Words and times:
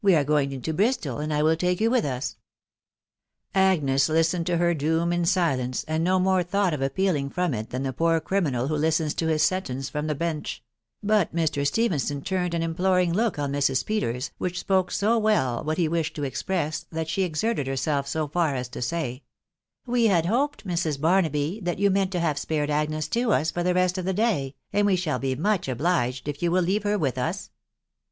are 0.03 0.23
going 0.23 0.51
into 0.51 0.73
Bristol, 0.73 1.19
and 1.19 1.31
I 1.31 1.43
will 1.43 1.55
take 1.55 1.77
^o\x 1.77 1.93
m\X\ 2.03 2.35
W 3.53 3.53
p 3.53 3.53
2 3.53 3.53
212 3.53 3.53
THE 3.53 3.53
WIDOW 3.53 3.53
BARNABY. 3.53 3.77
Agnes 3.85 4.09
listened 4.09 4.45
to 4.47 4.57
her 4.57 4.73
doom 4.73 5.13
in 5.13 5.25
silence, 5.25 5.85
and 5.87 6.03
no 6.03 6.17
more 6.19 6.41
thought 6.41 6.73
of 6.73 6.81
appealing 6.81 7.29
from 7.29 7.53
it 7.53 7.69
than 7.69 7.83
the 7.83 7.93
poor 7.93 8.19
criminal 8.19 8.67
who 8.67 8.75
listens 8.75 9.13
to 9.13 9.25
hii 9.27 9.39
sentence 9.39 9.89
from 9.89 10.07
the 10.07 10.15
bencli; 10.15 10.61
but 11.03 11.35
Mr. 11.35 11.67
Stephenson 11.67 12.23
turned 12.23 12.55
an 12.55 12.63
im 12.63 12.73
ploring 12.73 13.13
look 13.13 13.37
on 13.37 13.51
Mrs. 13.51 13.85
Peters, 13.85 14.31
which 14.39 14.57
spoke 14.59 14.89
so 14.89 15.19
well 15.19 15.63
what 15.63 15.77
he 15.77 15.87
wished 15.87 16.15
to 16.15 16.23
express, 16.23 16.83
that 16.91 17.07
she 17.07 17.21
exerted 17.21 17.67
herself 17.67 18.07
so 18.07 18.27
far 18.27 18.55
as 18.55 18.67
to 18.69 18.81
say," 18.81 19.21
We 19.85 20.05
had 20.07 20.25
hoped, 20.25 20.65
Mrs. 20.65 20.99
Barnaby, 20.99 21.59
that 21.61 21.77
you 21.77 21.91
meant 21.91 22.11
to 22.13 22.19
have 22.19 22.39
spared 22.39 22.71
Agnes 22.71 23.07
to 23.09 23.31
us 23.31 23.51
for 23.51 23.61
the 23.61 23.75
rest 23.75 23.99
of 23.99 24.05
the 24.05 24.13
day, 24.13 24.55
and 24.73 24.87
we 24.87 24.95
shall 24.95 25.19
be 25.19 25.35
much 25.35 25.67
obliged 25.69 26.27
if 26.27 26.41
you 26.41 26.49
will 26.49 26.63
leave 26.63 26.81
her 26.85 26.97
with 26.97 27.19
us." 27.19 27.51